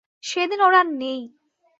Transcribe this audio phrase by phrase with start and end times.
[0.23, 1.21] সেদিন ওর আর নেই।